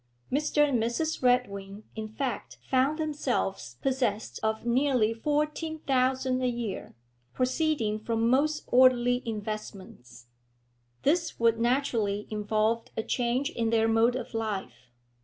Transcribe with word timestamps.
Mr. 0.31 0.67
and 0.67 0.81
Mrs. 0.81 1.21
Redwing 1.21 1.83
in 1.95 2.07
fact 2.07 2.57
found 2.67 2.97
themselves 2.97 3.77
possessed 3.83 4.39
of 4.41 4.65
nearly 4.65 5.13
fourteen 5.13 5.77
thousand 5.81 6.41
a 6.41 6.47
year, 6.47 6.95
proceeding 7.35 7.99
from 7.99 8.27
most 8.27 8.63
orderly 8.65 9.21
investments. 9.27 10.25
This 11.03 11.39
would 11.39 11.59
naturally 11.59 12.27
involve 12.31 12.87
a 12.97 13.03
change 13.03 13.51
in 13.51 13.69
their 13.69 13.87
mode 13.87 14.15
of 14.15 14.33
life. 14.33 14.89